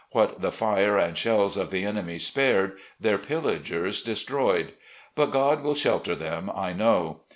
[0.13, 4.73] What the fire and shells of the enemy spared, their pillagers de stroyed.
[5.13, 7.21] But God wiU shelter them, I know.